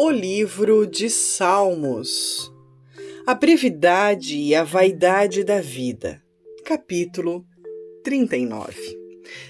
O 0.00 0.12
livro 0.12 0.86
de 0.86 1.10
Salmos. 1.10 2.52
A 3.26 3.34
brevidade 3.34 4.36
e 4.36 4.54
a 4.54 4.62
vaidade 4.62 5.42
da 5.42 5.60
vida. 5.60 6.22
Capítulo 6.64 7.44
39. 8.04 8.76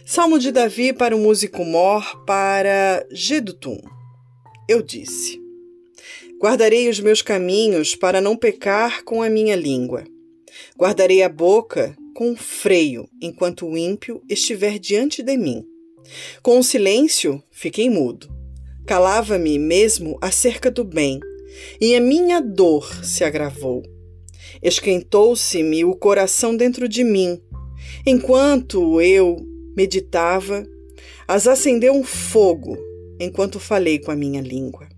Salmo 0.06 0.38
de 0.38 0.50
Davi 0.50 0.94
para 0.94 1.14
o 1.14 1.18
músico 1.18 1.66
mor 1.66 2.24
para 2.24 3.06
Gedutum. 3.10 3.78
Eu 4.66 4.80
disse: 4.80 5.38
Guardarei 6.40 6.88
os 6.88 6.98
meus 6.98 7.20
caminhos 7.20 7.94
para 7.94 8.18
não 8.18 8.34
pecar 8.34 9.04
com 9.04 9.22
a 9.22 9.28
minha 9.28 9.54
língua. 9.54 10.02
Guardarei 10.78 11.22
a 11.22 11.28
boca 11.28 11.94
com 12.14 12.34
freio 12.34 13.06
enquanto 13.20 13.66
o 13.66 13.76
ímpio 13.76 14.22
estiver 14.26 14.78
diante 14.78 15.22
de 15.22 15.36
mim. 15.36 15.62
Com 16.42 16.58
o 16.58 16.64
silêncio, 16.64 17.42
fiquei 17.50 17.90
mudo 17.90 18.37
Calava-me 18.88 19.58
mesmo 19.58 20.16
acerca 20.18 20.70
do 20.70 20.82
bem, 20.82 21.20
e 21.78 21.94
a 21.94 22.00
minha 22.00 22.40
dor 22.40 23.04
se 23.04 23.22
agravou. 23.22 23.82
Esquentou-se-me 24.62 25.84
o 25.84 25.94
coração 25.94 26.56
dentro 26.56 26.88
de 26.88 27.04
mim. 27.04 27.38
Enquanto 28.06 28.98
eu 29.02 29.36
meditava, 29.76 30.66
as 31.28 31.46
acendeu 31.46 31.92
um 31.92 32.02
fogo 32.02 32.78
enquanto 33.20 33.60
falei 33.60 33.98
com 33.98 34.10
a 34.10 34.16
minha 34.16 34.40
língua. 34.40 34.88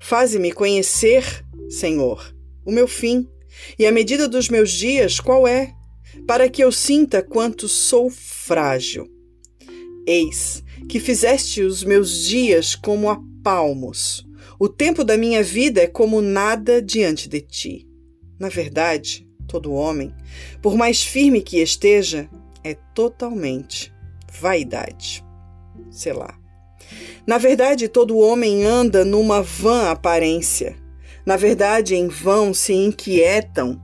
Faze-me 0.00 0.50
conhecer, 0.50 1.22
Senhor, 1.68 2.34
o 2.64 2.72
meu 2.72 2.88
fim 2.88 3.24
e 3.78 3.86
a 3.86 3.92
medida 3.92 4.26
dos 4.26 4.48
meus 4.48 4.72
dias 4.72 5.20
qual 5.20 5.46
é, 5.46 5.72
para 6.26 6.48
que 6.48 6.64
eu 6.64 6.72
sinta 6.72 7.22
quanto 7.22 7.68
sou 7.68 8.10
frágil. 8.10 9.15
Eis 10.06 10.62
que 10.88 11.00
fizeste 11.00 11.62
os 11.62 11.82
meus 11.82 12.22
dias 12.22 12.74
como 12.74 13.10
a 13.10 13.20
palmos. 13.42 14.24
O 14.58 14.68
tempo 14.68 15.02
da 15.02 15.16
minha 15.16 15.42
vida 15.42 15.82
é 15.82 15.86
como 15.86 16.22
nada 16.22 16.80
diante 16.80 17.28
de 17.28 17.40
ti. 17.40 17.88
Na 18.38 18.48
verdade, 18.48 19.28
todo 19.48 19.72
homem, 19.72 20.14
por 20.62 20.76
mais 20.76 21.02
firme 21.02 21.42
que 21.42 21.60
esteja, 21.60 22.28
é 22.62 22.74
totalmente 22.94 23.92
vaidade. 24.40 25.24
Sei 25.90 26.12
lá. 26.12 26.38
Na 27.26 27.38
verdade, 27.38 27.88
todo 27.88 28.18
homem 28.18 28.64
anda 28.64 29.04
numa 29.04 29.42
vã 29.42 29.90
aparência. 29.90 30.76
Na 31.24 31.36
verdade, 31.36 31.96
em 31.96 32.06
vão 32.06 32.54
se 32.54 32.72
inquietam, 32.72 33.80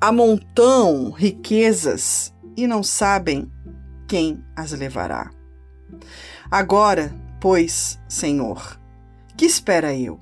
amontam 0.00 1.10
riquezas 1.10 2.32
e 2.56 2.66
não 2.66 2.82
sabem 2.82 3.50
quem 4.10 4.44
as 4.56 4.72
levará. 4.72 5.30
Agora, 6.50 7.14
pois, 7.40 7.96
Senhor, 8.08 8.76
que 9.36 9.46
espera 9.46 9.94
eu? 9.94 10.18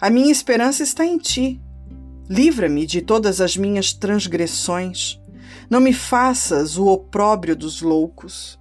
A 0.00 0.08
minha 0.08 0.30
esperança 0.30 0.84
está 0.84 1.04
em 1.04 1.18
ti. 1.18 1.60
Livra-me 2.28 2.86
de 2.86 3.02
todas 3.02 3.40
as 3.40 3.56
minhas 3.56 3.92
transgressões. 3.92 5.20
Não 5.68 5.80
me 5.80 5.92
faças 5.92 6.78
o 6.78 6.86
opróbrio 6.86 7.56
dos 7.56 7.82
loucos. 7.82 8.60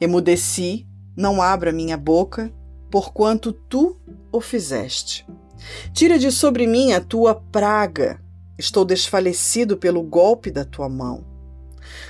Emudeci, 0.00 0.88
não 1.14 1.42
abra 1.42 1.70
minha 1.70 1.98
boca, 1.98 2.50
porquanto 2.90 3.52
tu 3.52 4.00
o 4.32 4.40
fizeste. 4.40 5.26
Tira 5.92 6.18
de 6.18 6.32
sobre 6.32 6.66
mim 6.66 6.94
a 6.94 7.02
tua 7.02 7.34
praga. 7.34 8.18
Estou 8.56 8.82
desfalecido 8.82 9.76
pelo 9.76 10.02
golpe 10.02 10.50
da 10.50 10.64
tua 10.64 10.88
mão. 10.88 11.33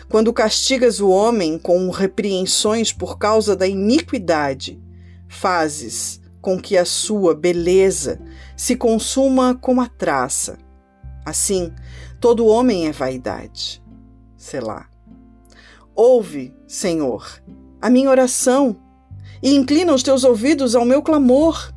Quando 0.09 0.33
castigas 0.33 1.01
o 1.01 1.09
homem 1.09 1.59
com 1.59 1.91
repreensões 1.91 2.93
por 2.93 3.19
causa 3.19 3.57
da 3.57 3.67
iniquidade, 3.67 4.81
fazes 5.29 6.21
com 6.41 6.61
que 6.61 6.77
a 6.77 6.85
sua 6.85 7.35
beleza 7.35 8.21
se 8.57 8.77
consuma 8.77 9.55
como 9.55 9.81
a 9.81 9.89
traça. 9.89 10.59
Assim, 11.25 11.73
todo 12.21 12.47
homem 12.47 12.87
é 12.87 12.93
vaidade. 12.93 13.83
Selá. 14.37 14.87
Ouve, 15.95 16.55
Senhor, 16.67 17.43
a 17.81 17.89
minha 17.89 18.11
oração 18.11 18.77
e 19.43 19.55
inclina 19.55 19.95
os 19.95 20.03
teus 20.03 20.23
ouvidos 20.23 20.75
ao 20.75 20.85
meu 20.85 21.03
clamor. 21.03 21.73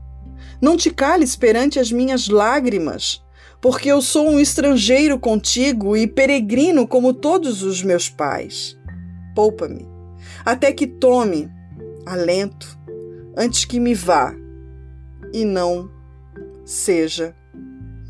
Não 0.62 0.76
te 0.76 0.90
cales 0.90 1.36
perante 1.36 1.80
as 1.80 1.92
minhas 1.92 2.28
lágrimas 2.28 3.24
porque 3.62 3.90
eu 3.90 4.02
sou 4.02 4.30
um 4.30 4.40
estrangeiro 4.40 5.20
contigo 5.20 5.96
e 5.96 6.08
peregrino 6.08 6.88
como 6.88 7.14
todos 7.14 7.64
os 7.64 7.84
meus 7.84 8.10
pais. 8.10 8.78
Poupa-me, 9.36 9.88
até 10.46 10.72
que 10.72 10.88
tome 10.88 11.50
alento, 12.06 12.78
antes 13.36 13.66
que 13.66 13.80
me 13.80 13.94
vá 13.94 14.34
e 15.34 15.44
não 15.46 15.90
seja 16.66 17.36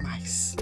mais. 0.02 0.56